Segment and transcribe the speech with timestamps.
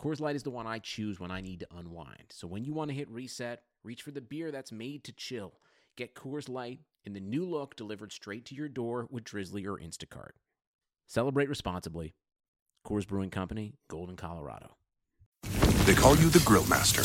[0.00, 2.26] Coors Light is the one I choose when I need to unwind.
[2.30, 5.54] So when you want to hit reset, reach for the beer that's made to chill.
[5.96, 9.78] Get Coors Light in the new look delivered straight to your door with Drizly or
[9.78, 10.32] Instacart.
[11.06, 12.14] Celebrate responsibly.
[12.86, 14.76] Coors Brewing Company, Golden, Colorado.
[15.84, 17.02] They call you the Grill Master.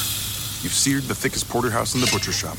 [0.64, 2.58] You've seared the thickest porterhouse in the butcher shop.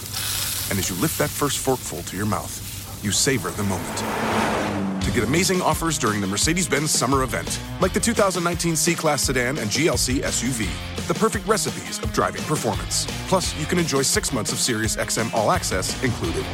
[0.70, 5.00] And as you lift that first forkful to your mouth, you savor the moment.
[5.11, 9.25] To get amazing offers during the Mercedes Benz summer event, like the 2019 C Class
[9.25, 10.69] sedan and GLC SUV,
[11.08, 13.08] the perfect recipes of driving performance.
[13.27, 16.44] Plus, you can enjoy six months of Sirius XM All Access included.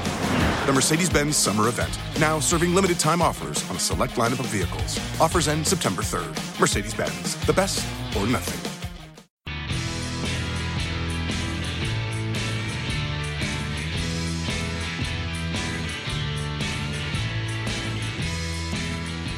[0.64, 4.46] The Mercedes Benz summer event, now serving limited time offers on a select lineup of
[4.46, 4.98] vehicles.
[5.20, 6.58] Offers end September 3rd.
[6.58, 7.86] Mercedes Benz, the best
[8.16, 8.75] or nothing.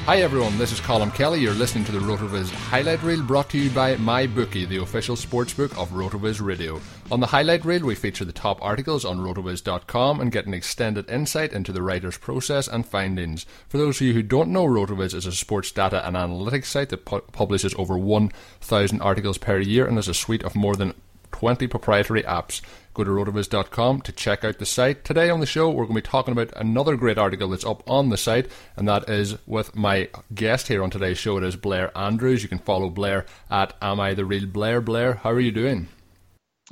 [0.09, 1.39] Hi everyone, this is Colm Kelly.
[1.39, 5.77] You're listening to the RotoViz highlight reel brought to you by MyBookie, the official sportsbook
[5.77, 6.81] of RotoViz Radio.
[7.11, 11.11] On the highlight reel, we feature the top articles on rotoviz.com and get an extended
[11.11, 13.45] insight into the writer's process and findings.
[13.69, 16.89] For those of you who don't know, RotoViz is a sports data and analytics site
[16.89, 20.95] that pu- publishes over 1,000 articles per year and has a suite of more than
[21.33, 22.63] 20 proprietary apps.
[22.99, 25.05] Go to rotoviz.com to check out the site.
[25.05, 27.89] Today on the show, we're going to be talking about another great article that's up
[27.89, 31.37] on the site, and that is with my guest here on today's show.
[31.37, 32.43] It is Blair Andrews.
[32.43, 34.81] You can follow Blair at Am I the Real Blair?
[34.81, 35.87] Blair, how are you doing?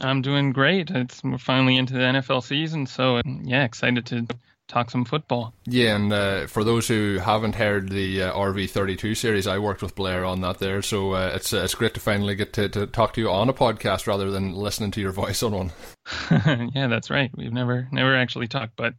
[0.00, 0.90] I'm doing great.
[0.90, 4.26] It's we're finally into the NFL season, so yeah, excited to
[4.68, 5.54] talk some football.
[5.64, 9.94] Yeah, and uh, for those who haven't heard the uh, RV32 series, I worked with
[9.94, 12.86] Blair on that there, so uh, it's uh, it's great to finally get to, to
[12.86, 15.72] talk to you on a podcast rather than listening to your voice on one.
[16.74, 17.30] yeah, that's right.
[17.36, 18.94] We've never never actually talked, but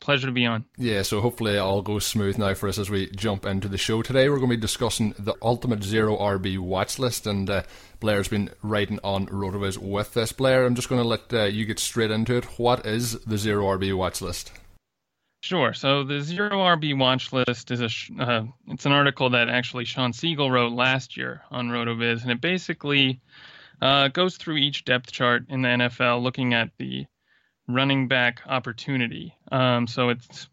[0.00, 0.64] pleasure to be on.
[0.76, 3.78] Yeah, so hopefully it all goes smooth now for us as we jump into the
[3.78, 4.02] show.
[4.02, 7.62] Today we're going to be discussing the Ultimate Zero RB watch list, and uh,
[8.00, 10.32] Blair's been writing on Rotoviz with this.
[10.32, 12.44] Blair, I'm just going to let uh, you get straight into it.
[12.58, 14.52] What is the Zero RB watch list?
[15.42, 15.72] Sure.
[15.72, 20.12] So the zero RB watch list is a uh, it's an article that actually Shawn
[20.12, 23.20] Siegel wrote last year on Rotoviz, and it basically
[23.80, 27.06] uh, goes through each depth chart in the NFL, looking at the
[27.66, 29.34] running back opportunity.
[29.50, 30.48] Um, so it's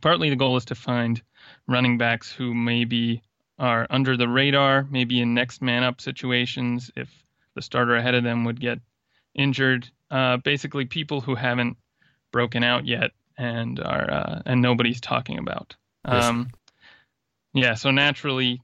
[0.00, 1.20] partly the goal is to find
[1.66, 3.20] running backs who maybe
[3.58, 7.10] are under the radar, maybe in next man up situations if
[7.56, 8.78] the starter ahead of them would get
[9.34, 9.90] injured.
[10.08, 11.76] Uh, basically, people who haven't
[12.30, 15.76] broken out yet and are uh, and nobody's talking about.
[16.04, 16.50] Um,
[17.52, 18.62] yeah, so naturally,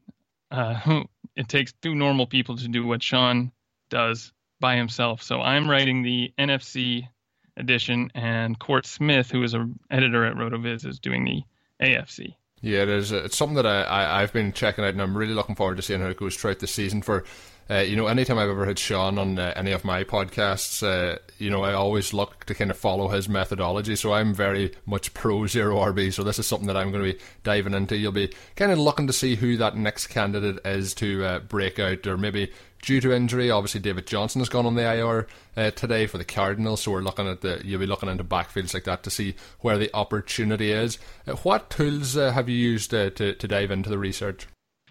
[0.50, 1.04] uh,
[1.36, 3.52] it takes two normal people to do what Shawn
[3.88, 5.22] does by himself.
[5.22, 7.08] So I'm writing the NFC
[7.56, 11.42] edition, and Court Smith, who is an editor at RotoViz, is doing the
[11.82, 12.34] AFC.
[12.60, 13.10] Yeah, it is.
[13.10, 15.82] It's something that I, I I've been checking out, and I'm really looking forward to
[15.82, 17.00] seeing how it goes throughout the season.
[17.00, 17.24] For
[17.70, 21.18] uh, you know, anytime I've ever had Shawn on uh, any of my podcasts, uh,
[21.38, 23.94] you know, I always look to kind of follow his methodology.
[23.94, 26.12] So I'm very much pro zero RB.
[26.12, 27.96] So this is something that I'm going to be diving into.
[27.96, 31.78] You'll be kind of looking to see who that next candidate is to uh, break
[31.78, 32.50] out, or maybe
[32.82, 33.50] due to injury.
[33.50, 37.00] Obviously, David Johnson has gone on the IR uh, today for the Cardinals, so we're
[37.00, 40.72] looking at the you'll be looking into backfields like that to see where the opportunity
[40.72, 40.98] is.
[41.26, 44.46] Uh, what tools uh, have you used uh, to to dive into the research?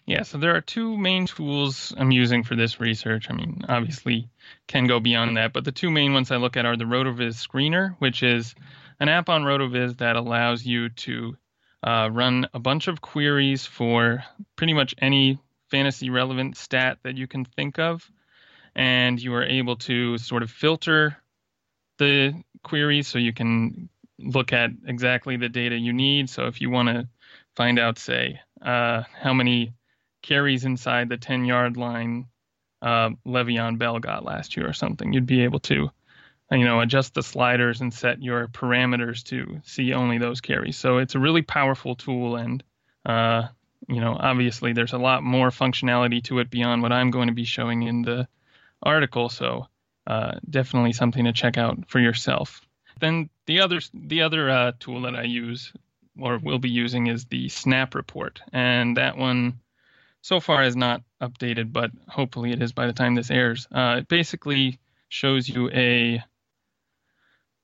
[0.06, 3.28] Yeah, so there are two main tools I'm using for this research.
[3.30, 4.28] I mean, obviously
[4.68, 7.36] can go beyond that, but the two main ones I look at are the RotoViz
[7.48, 8.56] Screener, which is
[9.00, 11.38] an app on RotoViz that allows you to
[11.84, 14.24] uh, run a bunch of queries for
[14.56, 15.38] pretty much any
[15.70, 18.10] fantasy relevant stat that you can think of,
[18.76, 21.18] and you are able to sort of filter
[21.98, 22.34] the
[22.64, 23.90] queries so you can
[24.20, 26.30] look at exactly the data you need.
[26.30, 27.08] So if you want to
[27.56, 29.74] find out, say, uh, how many
[30.22, 32.28] carries inside the 10 yard line
[32.82, 35.14] uh, Le'Veon Bell got last year or something.
[35.14, 35.90] You'd be able to,
[36.52, 40.78] you know, adjust the sliders and set your parameters to see only those carries.
[40.78, 42.64] So it's a really powerful tool, and
[43.06, 43.48] uh,
[43.90, 47.34] you know, obviously there's a lot more functionality to it beyond what I'm going to
[47.34, 48.28] be showing in the
[48.84, 49.30] article.
[49.30, 49.68] So
[50.06, 52.62] uh, definitely something to check out for yourself.
[53.00, 55.74] Then the other the other uh, tool that I use
[56.20, 59.60] or will be using is the Snap Report, and that one
[60.22, 63.68] so far is not updated, but hopefully it is by the time this airs.
[63.72, 66.22] Uh, it basically shows you a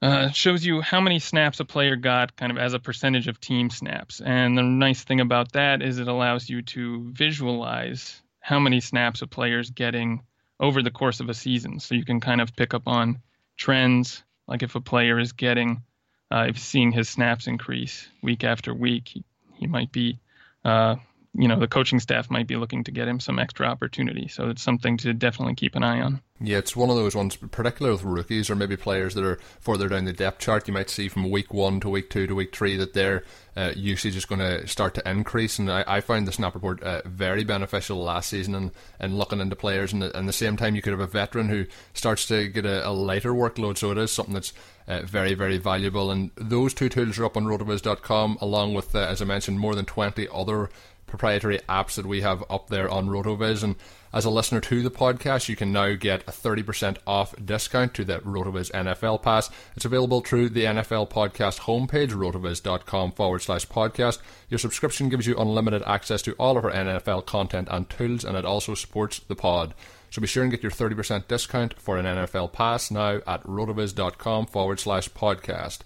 [0.06, 3.40] uh, shows you how many snaps a player got kind of as a percentage of
[3.40, 4.22] team snaps.
[4.24, 9.24] And the nice thing about that is it allows you to visualize how many snaps
[9.24, 10.22] a player is getting
[10.60, 11.80] over the course of a season.
[11.80, 13.20] So you can kind of pick up on
[13.58, 15.82] trends, like if a player is getting,
[16.30, 19.24] uh, if seeing his snaps increase week after week, he,
[19.56, 20.20] he might be
[20.64, 20.98] uh,
[21.38, 24.28] you know the coaching staff might be looking to get him some extra opportunity.
[24.28, 26.22] So it's something to definitely keep an eye on.
[26.42, 29.88] Yeah, it's one of those ones, particularly with rookies or maybe players that are further
[29.88, 30.68] down the depth chart.
[30.68, 33.24] You might see from week one to week two to week three that their
[33.56, 35.60] uh, usage is going to start to increase.
[35.60, 39.40] And I, I found the snap report uh, very beneficial last season and, and looking
[39.40, 39.94] into players.
[39.94, 42.86] And at the same time, you could have a veteran who starts to get a,
[42.86, 43.78] a lighter workload.
[43.78, 44.52] So it is something that's
[44.90, 46.12] uh, very, very valuable.
[46.12, 49.74] And those two tools are up on rotoviz.com, along with, uh, as I mentioned, more
[49.74, 50.70] than 20 other
[51.16, 53.76] proprietary apps that we have up there on RotoViz.
[54.12, 58.04] As a listener to the podcast, you can now get a 30% off discount to
[58.04, 59.50] the RotoViz NFL Pass.
[59.78, 64.20] It's available through the NFL Podcast homepage, rotoviz.com forward slash podcast.
[64.50, 68.36] Your subscription gives you unlimited access to all of our NFL content and tools, and
[68.36, 69.74] it also supports the pod.
[70.10, 74.48] So be sure and get your 30% discount for an NFL Pass now at rotoviz.com
[74.48, 75.80] forward slash podcast.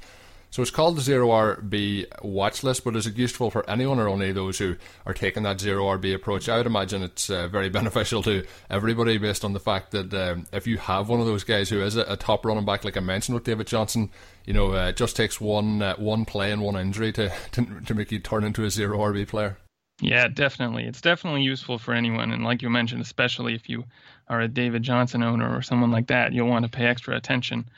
[0.51, 4.07] So it's called the Zero RB watch list, but is it useful for anyone or
[4.07, 6.49] only those who are taking that Zero RB approach?
[6.49, 10.47] I would imagine it's uh, very beneficial to everybody based on the fact that um,
[10.51, 12.97] if you have one of those guys who is a, a, top running back, like
[12.97, 14.09] I mentioned with David Johnson,
[14.45, 17.81] you know, uh, it just takes one uh, one play and one injury to, to,
[17.85, 19.57] to make you turn into a Zero RB player.
[20.01, 20.85] Yeah, definitely.
[20.85, 22.31] It's definitely useful for anyone.
[22.31, 23.83] And like you mentioned, especially if you
[24.29, 27.69] are a David Johnson owner or someone like that, you'll want to pay extra attention.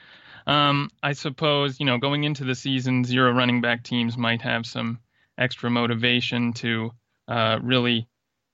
[0.48, 4.66] Um, I suppose you know going into the season, zero running back teams might have
[4.66, 5.00] some
[5.38, 6.92] extra motivation to
[7.28, 8.08] uh, really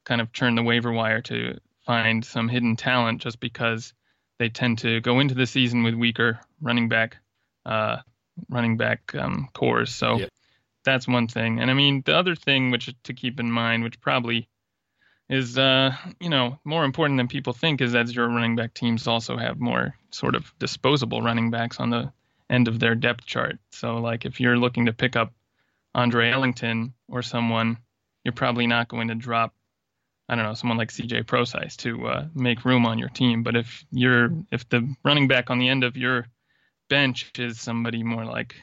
[0.06, 3.94] kind of turn the waiver wire to find some hidden talent, just because
[4.40, 7.18] they tend to go into the season with weaker running back
[7.66, 7.98] uh,
[8.50, 9.94] running back um, cores.
[9.94, 10.30] So yep.
[10.86, 11.60] that's one thing.
[11.60, 14.48] And I mean the other thing which to keep in mind, which probably
[15.30, 19.08] is uh, you know more important than people think is that your running back teams
[19.08, 22.12] also have more sort of disposable running backs on the
[22.50, 23.60] end of their depth chart.
[23.72, 25.34] So like if you're looking to pick up
[25.94, 27.78] Andre Ellington or someone,
[28.24, 29.54] you're probably not going to drop
[30.30, 33.44] I don't know someone like CJ Prosise to uh, make room on your team.
[33.44, 36.28] But if you're if the running back on the end of your
[36.90, 38.56] bench is somebody more like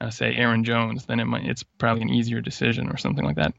[0.00, 3.36] uh, say Aaron Jones, then it might it's probably an easier decision or something like
[3.36, 3.54] that.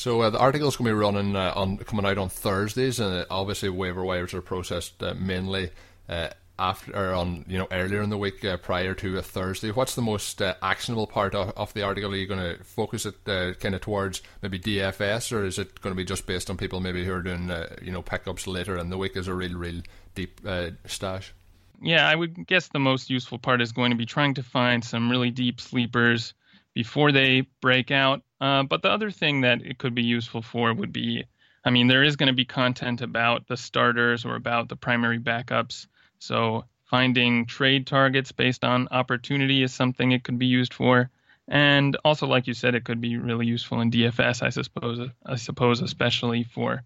[0.00, 3.14] So uh, the article's going to be running uh, on coming out on Thursdays, and
[3.16, 5.72] uh, obviously waiver wires are processed uh, mainly
[6.08, 6.28] uh,
[6.58, 9.70] after or on you know earlier in the week uh, prior to a Thursday.
[9.70, 12.14] What's the most actionable part of, of, the article?
[12.14, 13.22] Are you going to focus it
[13.60, 16.80] kind of towards maybe DFS, or is it going to be just based on people
[16.80, 17.52] maybe who are doing
[17.82, 19.82] you know pickups later in the week as a real, real
[20.14, 20.40] deep
[20.86, 21.34] stash?
[21.82, 24.82] Yeah, I would guess the most useful part is going to be trying to find
[24.82, 26.32] some really deep sleepers
[26.82, 28.22] before they break out.
[28.40, 31.24] Uh, but the other thing that it could be useful for would be
[31.62, 35.18] I mean, there is going to be content about the starters or about the primary
[35.18, 35.86] backups.
[36.20, 41.10] So finding trade targets based on opportunity is something it could be used for.
[41.48, 45.10] And also, like you said, it could be really useful in DFS, I suppose.
[45.26, 46.82] I suppose, especially for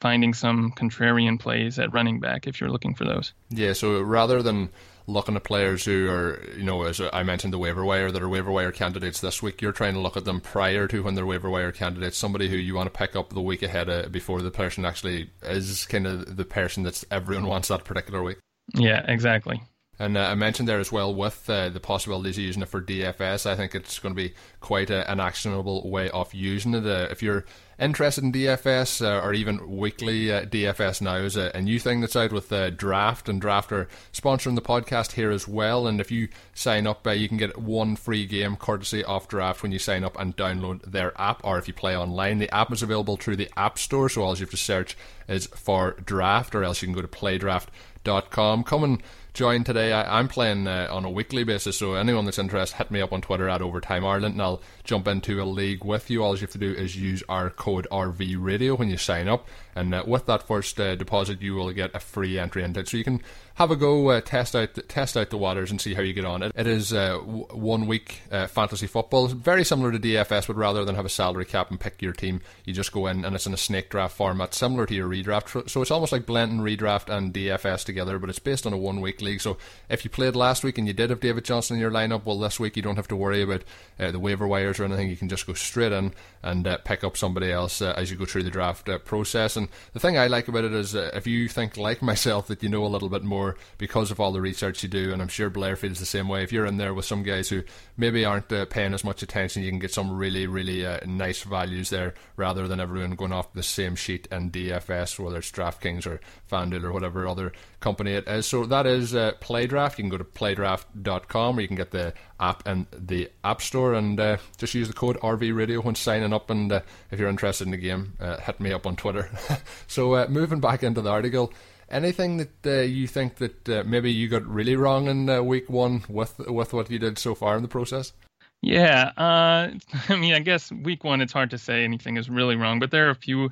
[0.00, 3.32] finding some contrarian plays at running back if you're looking for those.
[3.50, 3.72] Yeah.
[3.72, 4.70] So rather than
[5.08, 8.28] looking at players who are, you know, as I mentioned, the waiver wire that are
[8.28, 9.60] waiver wire candidates this week.
[9.62, 12.18] You're trying to look at them prior to when they're waiver wire candidates.
[12.18, 15.30] Somebody who you want to pick up the week ahead of, before the person actually
[15.42, 18.38] is kind of the person that everyone wants that particular week.
[18.74, 19.62] Yeah, exactly.
[19.98, 22.80] And uh, I mentioned there as well with uh, the possibilities of using it for
[22.80, 23.46] DFS.
[23.46, 26.86] I think it's going to be quite a, an actionable way of using it.
[26.86, 27.44] Uh, if you're
[27.78, 32.00] interested in DFS uh, or even weekly uh, DFS now is a, a, new thing
[32.00, 35.86] that's out with uh, Draft and Draft are sponsoring the podcast here as well.
[35.86, 39.62] And if you sign up, uh, you can get one free game courtesy of Draft
[39.62, 42.38] when you sign up and download their app, or if you play online.
[42.38, 44.96] The app is available through the App Store, so all you have to search
[45.28, 48.64] is for Draft, or else you can go to playdraft.com.
[48.64, 49.02] Come and
[49.38, 49.92] join today.
[49.92, 53.12] I, am playing uh, on a weekly basis, so anyone that's interested, hit me up
[53.12, 56.24] on Twitter at Overtime Ireland, and I'll jump into a league with you.
[56.24, 59.46] All you have to do is use our code RV Radio when you sign up,
[59.76, 62.88] and uh, with that first uh, deposit, you will get a free entry into it.
[62.88, 63.20] So you can
[63.56, 66.24] have a go, uh, test out test out the waters, and see how you get
[66.24, 66.42] on.
[66.42, 70.56] It, it is uh, w- one week uh, fantasy football, very similar to DFS, but
[70.56, 73.34] rather than have a salary cap and pick your team, you just go in, and
[73.36, 75.68] it's in a snake draft format, similar to your redraft.
[75.68, 79.02] So it's almost like blending redraft and DFS together, but it's based on a one
[79.02, 79.42] week league.
[79.42, 79.58] So
[79.90, 82.38] if you played last week and you did have David Johnson in your lineup, well,
[82.38, 83.64] this week you don't have to worry about
[84.00, 85.08] uh, the waiver wires or anything.
[85.08, 88.16] You can just go straight in and uh, pick up somebody else uh, as you
[88.16, 89.56] go through the draft uh, process.
[89.56, 92.62] And the thing I like about it is uh, if you think, like myself, that
[92.62, 95.28] you know a little bit more because of all the research you do, and I'm
[95.28, 96.42] sure Blair feels the same way.
[96.42, 97.62] If you're in there with some guys who
[97.96, 101.90] maybe aren't uh, paying as much attention, you can get some really, really nice values
[101.90, 106.20] there rather than everyone going off the same sheet in DFS, whether it's DraftKings or
[106.50, 108.46] FanDuel or whatever other company it is.
[108.46, 109.98] So that is uh, Playdraft.
[109.98, 113.94] You can go to playdraft.com or you can get the app in the App Store
[113.94, 116.50] and uh, just use the code RV Radio when signing up.
[116.50, 116.80] And uh,
[117.10, 119.30] if you're interested in the game, uh, hit me up on Twitter.
[119.86, 121.52] so uh, moving back into the article.
[121.90, 126.38] Anything that uh, you think that maybe you got really wrong in week one with
[126.40, 128.12] with what you did so far in the process?
[128.60, 129.72] Yeah, I
[130.10, 133.06] mean, I guess week one, it's hard to say anything is really wrong, but there
[133.06, 133.48] are a few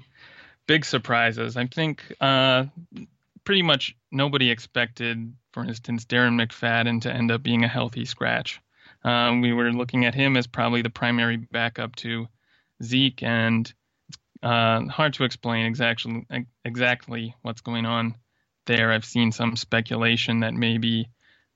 [0.67, 1.57] big surprises.
[1.57, 2.67] I think uh,
[3.45, 8.61] pretty much nobody expected, for instance, Darren McFadden to end up being a healthy scratch.
[9.07, 12.27] Um, we were looking at him as probably the primary backup to
[12.83, 13.73] Zeke, and
[14.09, 16.27] it's uh, hard to explain exactly
[16.65, 18.17] exactly what's going on
[18.67, 18.91] there.
[18.91, 21.09] I've seen some speculation that maybe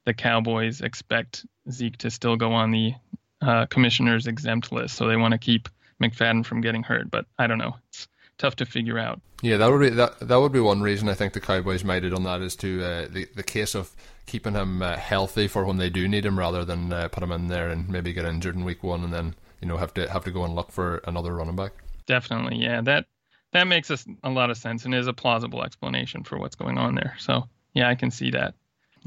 [0.07, 2.95] the Cowboys expect Zeke to still go on the
[3.43, 5.69] uh, commissioner's exempt list, so they want to keep
[6.01, 7.11] McFadden from getting hurt.
[7.11, 7.75] But I don't know.
[7.89, 8.07] It's
[8.41, 9.21] tough to figure out.
[9.43, 10.19] Yeah, that would be that.
[10.21, 12.83] That would be one reason I think the Cowboys might have done that is to
[12.83, 13.95] uh, the the case of
[14.27, 17.33] keeping him uh, healthy for when they do need him, rather than uh, put him
[17.33, 20.11] in there and maybe get injured in week one and then you know have to
[20.11, 21.73] have to go and look for another running back.
[22.07, 23.07] Definitely, yeah that
[23.53, 26.79] that makes us a lot of sense and is a plausible explanation for what's going
[26.79, 27.15] on there.
[27.19, 28.55] So yeah, I can see that.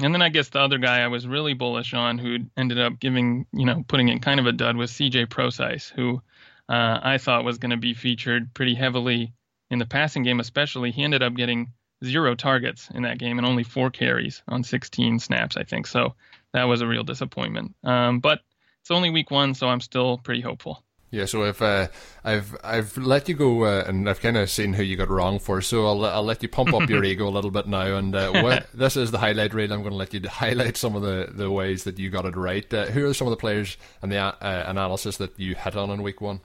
[0.00, 2.98] And then I guess the other guy I was really bullish on, who ended up
[2.98, 5.26] giving you know putting in kind of a dud, was C.J.
[5.26, 6.20] Prosise, who
[6.68, 9.32] uh, I thought was going to be featured pretty heavily
[9.70, 10.90] in the passing game, especially.
[10.90, 11.72] He ended up getting
[12.04, 15.86] zero targets in that game and only four carries on 16 snaps, I think.
[15.86, 16.14] So
[16.52, 17.74] that was a real disappointment.
[17.84, 18.40] Um, but
[18.80, 20.82] it's only week one, so I'm still pretty hopeful.
[21.14, 21.86] Yeah, so if uh,
[22.24, 25.38] I've I've let you go uh, and I've kind of seen who you got wrong
[25.38, 27.96] for, so I'll I'll let you pump up your ego a little bit now.
[27.96, 29.72] And uh, what, this is the highlight reel.
[29.72, 32.34] I'm going to let you highlight some of the, the ways that you got it
[32.34, 32.72] right.
[32.74, 34.34] Uh, who are some of the players and the uh,
[34.66, 36.40] analysis that you hit on in week one?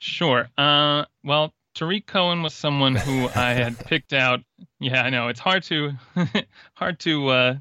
[0.00, 0.48] Sure.
[0.58, 4.40] Uh, well, Tarik Cohen was someone who I had picked out.
[4.80, 5.92] Yeah, I know it's hard to
[6.74, 7.54] hard to uh,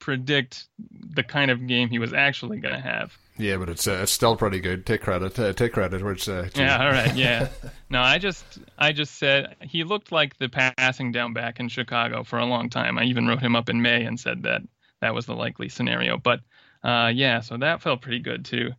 [0.00, 3.16] predict the kind of game he was actually going to have.
[3.38, 4.84] Yeah, but it's uh, it's still pretty good.
[4.84, 5.38] Take credit.
[5.38, 6.02] Uh, take credit.
[6.02, 7.48] It's uh, yeah, all right, yeah.
[7.90, 8.44] no, I just
[8.76, 12.68] I just said he looked like the passing down back in Chicago for a long
[12.68, 12.98] time.
[12.98, 14.62] I even wrote him up in May and said that
[15.00, 16.18] that was the likely scenario.
[16.18, 16.40] But
[16.82, 18.72] uh, yeah, so that felt pretty good too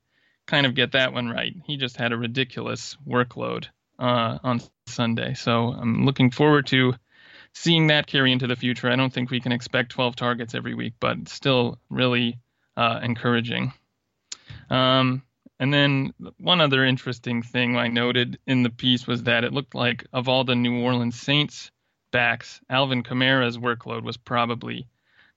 [0.50, 1.56] kind of get that one right.
[1.66, 3.68] He just had a ridiculous workload
[4.00, 5.36] uh, on Sunday.
[5.36, 6.96] So I'm looking forward to
[7.54, 8.90] seeing that carry into the future.
[8.90, 12.40] I don't think we can expect 12 targets every week, but still really
[12.76, 13.74] uh, encouraging.
[14.70, 15.22] Um,
[15.60, 19.76] and then one other interesting thing I noted in the piece was that it looked
[19.76, 21.70] like of all the New Orleans Saints
[22.12, 24.88] backs, Alvin Kamara's workload was probably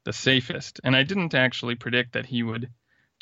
[0.05, 0.81] the safest.
[0.85, 2.71] And I didn't actually predict that he would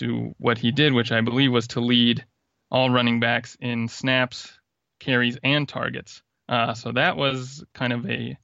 [0.01, 2.25] do what he did, which I believe was to lead
[2.71, 4.59] all running backs in snaps,
[4.99, 6.23] carries, and targets.
[6.49, 8.37] Uh, so that was kind of a,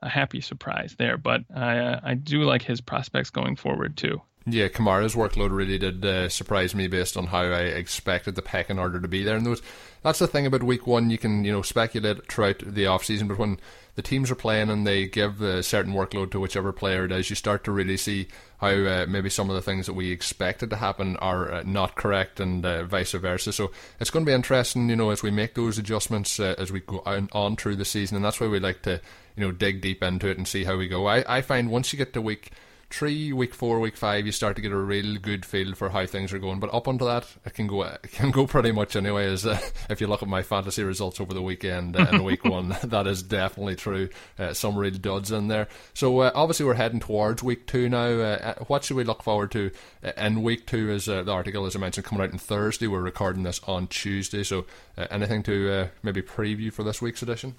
[0.00, 1.18] a happy surprise there.
[1.18, 4.22] But I, uh, I do like his prospects going forward too.
[4.46, 8.78] Yeah, Kamara's workload really did uh, surprise me based on how I expected the pecking
[8.78, 9.36] order to be there.
[9.36, 9.60] And those,
[10.02, 11.10] that's the thing about week one.
[11.10, 13.60] You can you know speculate throughout the off season, but when
[13.96, 17.28] the teams are playing and they give a certain workload to whichever player it is,
[17.28, 18.28] you start to really see
[18.58, 21.96] how uh, maybe some of the things that we expected to happen are uh, not
[21.96, 23.52] correct and uh, vice versa.
[23.52, 23.70] So
[24.00, 26.80] it's going to be interesting, you know, as we make those adjustments uh, as we
[26.80, 29.02] go on, on, through the season, and that's why we like to,
[29.36, 31.06] you know, dig deep into it and see how we go.
[31.06, 32.52] I, I find once you get to week
[32.90, 36.04] three, week four, week five, you start to get a real good feel for how
[36.06, 36.60] things are going.
[36.60, 39.26] But up until that, it can go it can go pretty much anyway.
[39.26, 42.44] As uh, if you look at my fantasy results over the weekend uh, in week
[42.44, 44.08] one, that is definitely true.
[44.38, 45.68] Uh, some real duds in there.
[45.94, 48.06] So uh, obviously we're heading towards week two now.
[48.06, 49.70] Uh, uh, what should we look forward to
[50.16, 50.90] in week two?
[50.90, 52.86] Is the article, as I mentioned, coming out on Thursday.
[52.86, 54.42] We're recording this on Tuesday.
[54.42, 54.66] So
[54.96, 57.54] anything to maybe preview for this week's edition?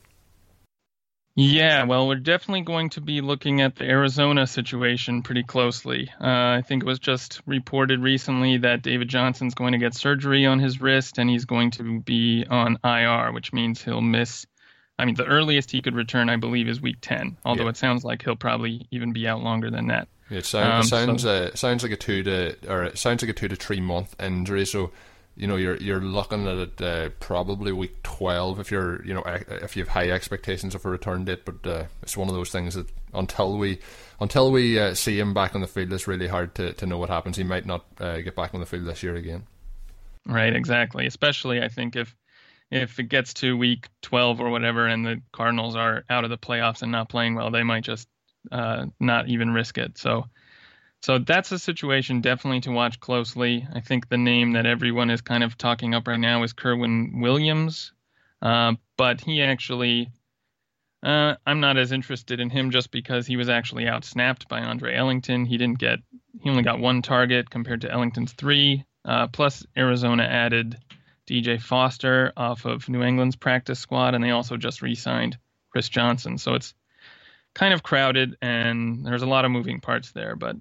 [1.35, 6.09] Yeah, well, we're definitely going to be looking at the Arizona situation pretty closely.
[6.19, 10.45] Uh, I think it was just reported recently that David Johnson's going to get surgery
[10.45, 14.45] on his wrist and he's going to be on IR, which means he'll miss.
[14.99, 17.69] I mean, the earliest he could return, I believe, is week 10, although yeah.
[17.69, 20.09] it sounds like he'll probably even be out longer than that.
[20.29, 23.29] It, sound, um, sounds so, uh, sounds like a two to or it sounds like
[23.29, 24.65] a two to three month injury.
[24.65, 24.91] So
[25.41, 29.23] you know you're you're looking at it uh, probably week 12 if you're you know
[29.25, 32.51] if you have high expectations of a return date but uh, it's one of those
[32.51, 33.79] things that until we
[34.19, 36.99] until we uh, see him back on the field it's really hard to, to know
[36.99, 37.37] what happens.
[37.37, 39.47] He might not uh, get back on the field this year again.
[40.27, 41.07] Right exactly.
[41.07, 42.15] Especially i think if
[42.69, 46.37] if it gets to week 12 or whatever and the cardinals are out of the
[46.37, 48.07] playoffs and not playing well they might just
[48.51, 49.97] uh, not even risk it.
[49.97, 50.25] So
[51.01, 53.67] so that's a situation definitely to watch closely.
[53.73, 57.21] I think the name that everyone is kind of talking up right now is Kerwynn
[57.21, 57.91] Williams,
[58.41, 60.11] uh, but he actually,
[61.01, 64.95] uh, I'm not as interested in him just because he was actually outsnapped by Andre
[64.95, 65.45] Ellington.
[65.45, 65.99] He didn't get,
[66.39, 68.85] he only got one target compared to Ellington's three.
[69.03, 70.77] Uh, plus, Arizona added
[71.27, 75.39] DJ Foster off of New England's practice squad, and they also just re-signed
[75.71, 76.37] Chris Johnson.
[76.37, 76.75] So it's
[77.55, 80.57] kind of crowded, and there's a lot of moving parts there, but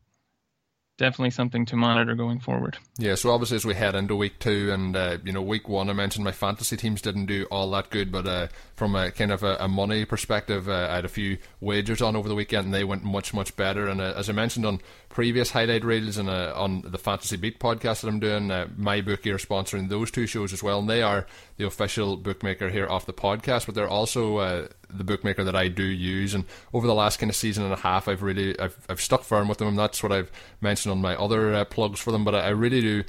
[1.01, 2.77] definitely something to monitor going forward.
[2.99, 5.89] Yeah, so obviously as we head into week two and uh, you know week one,
[5.89, 9.33] I mentioned my fantasy teams didn't do all that good, but uh, from a kind
[9.33, 12.67] of a, a money perspective, uh, I had a few wagers on over the weekend
[12.67, 13.89] and they went much much better.
[13.89, 17.59] And uh, as I mentioned on previous highlight reels and uh, on the Fantasy Beat
[17.59, 21.03] podcast that I'm doing, uh, MyBookie are sponsoring those two shows as well, and they
[21.03, 21.27] are
[21.57, 25.85] the official bookmaker here off the podcast, but they're also the bookmaker that I do
[25.85, 26.35] use.
[26.35, 29.23] And over the last kind of season and a half, I've really I've, I've stuck
[29.23, 30.31] firm with them, and that's what I've
[30.61, 32.25] mentioned on my other uh, plugs for them.
[32.25, 33.05] But I, I really do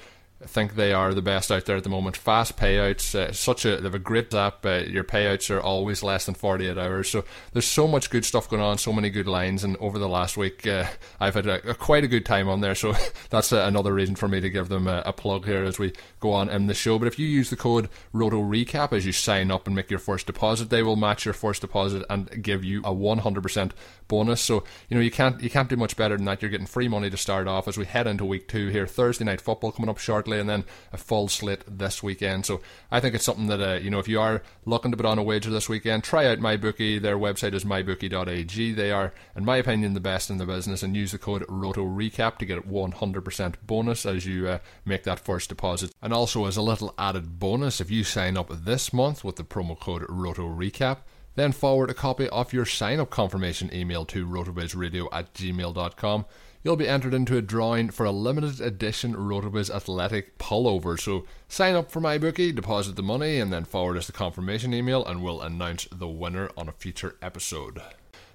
[0.45, 2.17] think they are the best out there at the moment.
[2.17, 4.65] Fast payouts, uh, such a they have a great app.
[4.65, 7.09] Uh, your payouts are always less than forty eight hours.
[7.09, 9.63] So there's so much good stuff going on, so many good lines.
[9.63, 10.85] And over the last week, uh,
[11.19, 12.75] I've had a, a, quite a good time on there.
[12.75, 12.93] So
[13.29, 15.93] that's uh, another reason for me to give them a, a, plug here as we
[16.19, 16.97] go on in the show.
[16.97, 19.99] But if you use the code Roto Recap as you sign up and make your
[19.99, 23.71] first deposit, they will match your first deposit and give you a 100%
[24.07, 24.41] bonus.
[24.41, 26.41] So you know you can't you can't do much better than that.
[26.41, 28.85] You're getting free money to start off as we head into week two here.
[28.85, 32.45] Thursday night football coming up shortly, and then a full slate this weekend.
[32.45, 35.05] So I think it's something that uh, you know if you are looking to put
[35.05, 37.01] on a wager this weekend, try out MyBookie.
[37.01, 38.73] Their website is mybookie.ag.
[38.73, 41.85] They are, in my opinion, the best in the business, and use the code Roto
[41.85, 45.93] Recap to get a 100% bonus as you uh, make that first deposit.
[46.01, 49.43] And also as a little added bonus, if you sign up this month with the
[49.43, 50.99] promo code Roto Recap
[51.35, 56.25] then forward a copy of your sign up confirmation email to rotovizradio at gmail.com.
[56.63, 60.99] You'll be entered into a drawing for a limited edition Rotoviz Athletic pullover.
[60.99, 65.03] So sign up for MyBookie, deposit the money, and then forward us the confirmation email,
[65.03, 67.81] and we'll announce the winner on a future episode.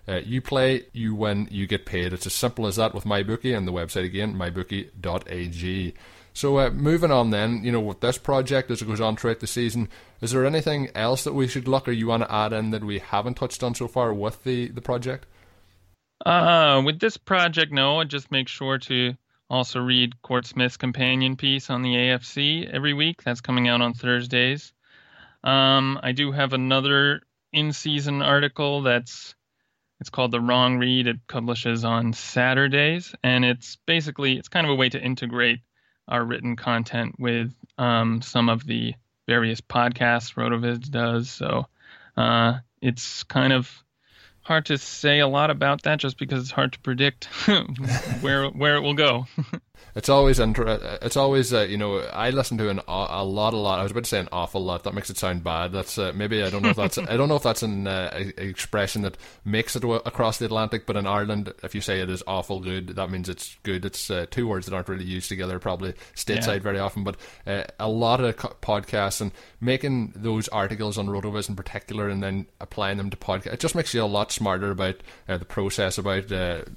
[0.09, 2.13] Uh, you play, you win, you get paid.
[2.13, 5.95] It's as simple as that with MyBookie and the website again, mybookie.ag.
[6.33, 9.41] So uh, moving on then, you know, with this project as it goes on throughout
[9.41, 9.89] the season,
[10.21, 12.85] is there anything else that we should look or you want to add in that
[12.85, 15.27] we haven't touched on so far with the, the project?
[16.25, 18.03] Uh, with this project, no.
[18.05, 19.15] Just make sure to
[19.49, 23.23] also read Court Smith's companion piece on the AFC every week.
[23.23, 24.73] That's coming out on Thursdays.
[25.45, 29.35] Um, I do have another in-season article that's
[30.01, 31.07] it's called The Wrong Read.
[31.07, 35.61] It publishes on Saturdays, and it's basically it's kind of a way to integrate
[36.09, 38.95] our written content with um, some of the
[39.27, 41.31] various podcasts Rotoviz does.
[41.31, 41.67] So
[42.17, 43.71] uh, it's kind of
[44.47, 47.25] hard to say a lot about that just because it's hard to predict
[48.21, 49.27] where where it will go.
[49.97, 53.57] It's always inter- It's always uh, you know I listen to an a lot a
[53.57, 53.81] lot.
[53.81, 54.85] I was about to say an awful lot.
[54.85, 55.73] That makes it sound bad.
[55.73, 58.11] That's uh, maybe I don't know if that's I don't know if that's an uh,
[58.37, 60.85] expression that makes it across the Atlantic.
[60.85, 63.87] But in Ireland, if you say it is awful good, that means it's good.
[63.87, 66.59] It's uh, two words that aren't really used together probably stateside yeah.
[66.59, 67.03] very often.
[67.03, 72.23] But uh, a lot of podcasts and making those articles on Rotoviz in particular, and
[72.23, 75.47] then applying them to podcast, it just makes you a lot smarter about uh, the
[75.47, 76.29] process about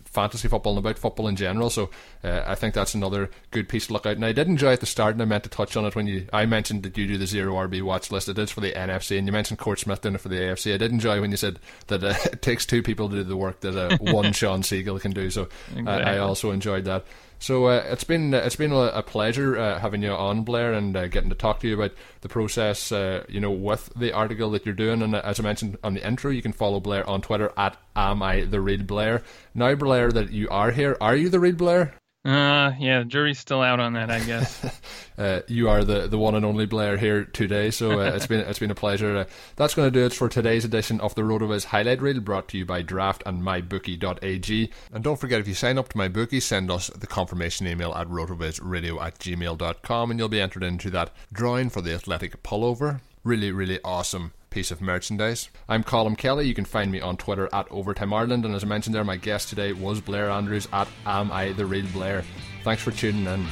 [0.05, 1.69] fantasy football and about football in general.
[1.69, 1.89] So
[2.23, 4.15] I think that's that's another good piece to look out.
[4.15, 6.07] And I did enjoy at the start, and I meant to touch on it when
[6.07, 8.29] you I mentioned that you do the zero RB watch list.
[8.29, 10.73] It is for the NFC, and you mentioned Court Smith doing it for the AFC.
[10.73, 13.37] I did enjoy when you said that uh, it takes two people to do the
[13.37, 15.29] work that uh, one Shawn Siegele can do.
[15.29, 16.03] So exactly.
[16.03, 17.05] I, I also enjoyed that.
[17.39, 21.07] So uh, it's been it's been a, pleasure uh, having you on, Blair, and uh,
[21.07, 22.91] getting to talk to you about the process.
[22.91, 25.93] Uh, you know, with the article that you're doing, and uh, as I mentioned on
[25.93, 29.23] the intro, you can follow Blair on Twitter at Am I the Real Blair.
[29.55, 31.93] Now, Blair, that you are here, are you the real Blair?
[32.25, 34.81] Uh, yeah, jury's still out on that, I guess.
[35.17, 38.41] uh, you are the, the one and only Blair here today, so uh, it's been
[38.41, 39.17] it's been a pleasure.
[39.19, 42.49] Uh, that's going to do it for today's edition of the RotoViz highlight reel, brought
[42.49, 44.69] to you by Draft and MyBookie.ag.
[44.91, 48.07] And don't forget, if you sign up to MyBookie, send us the confirmation email at
[48.07, 52.99] rotovizradio at gmail.com, and you'll be entered into that drawing for the athletic pullover.
[53.23, 55.49] Really, really awesome piece of merchandise.
[55.67, 56.47] I'm Colm Kelly.
[56.47, 59.17] You can find me on Twitter at Overtime Ireland, and as I mentioned there, my
[59.17, 62.23] guest today was Blair Andrews at Am I the Real Blair.
[62.63, 63.45] Thanks for tuning in.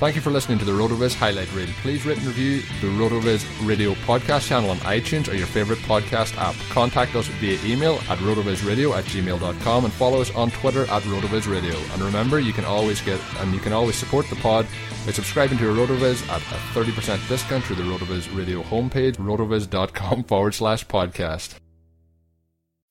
[0.00, 1.68] Thank you for listening to the RotoViz highlight reel.
[1.82, 6.38] Please rate and review the RotoViz radio podcast channel on iTunes or your favorite podcast
[6.38, 6.54] app.
[6.70, 11.76] Contact us via email at rotovizradio at gmail.com and follow us on Twitter at rotovizradio.
[11.92, 14.66] And remember, you can always get and you can always support the pod
[15.06, 20.54] by subscribing to RotoViz at a 30% discount through the RotoViz radio homepage, rotoviz.com forward
[20.54, 21.54] slash podcast.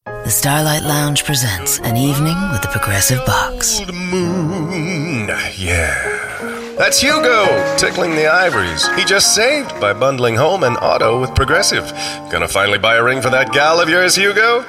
[0.05, 3.81] The Starlight Lounge presents an evening with the Progressive Box.
[3.93, 6.75] moon, yeah.
[6.77, 8.87] That's Hugo, tickling the ivories.
[8.95, 11.91] He just saved by bundling home and auto with Progressive.
[12.31, 14.65] Gonna finally buy a ring for that gal of yours, Hugo?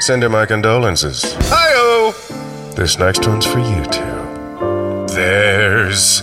[0.00, 1.22] Send her my condolences.
[1.48, 2.72] Hi-oh!
[2.74, 5.14] This next one's for you two.
[5.14, 6.22] There's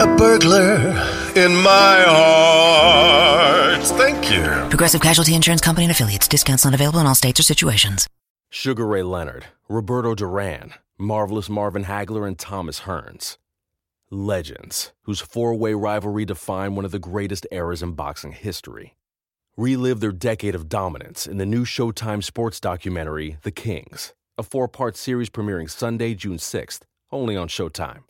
[0.00, 0.76] a burglar
[1.36, 3.82] in my heart.
[3.82, 4.42] Thank you.
[4.68, 6.28] Progressive Casualty Insurance Company and affiliates.
[6.28, 8.06] Discounts not available in all states or situations.
[8.50, 13.38] Sugar Ray Leonard, Roberto Duran, Marvelous Marvin Hagler, and Thomas Hearns
[14.10, 18.96] legends whose four way rivalry defined one of the greatest eras in boxing history.
[19.56, 24.68] Relive their decade of dominance in the new Showtime sports documentary, The Kings, a four
[24.68, 26.80] part series premiering Sunday, June 6th,
[27.10, 28.02] only on Showtime.